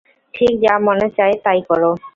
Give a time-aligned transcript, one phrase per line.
[0.33, 1.91] ঠিক যা মনে চায়, তাই করো।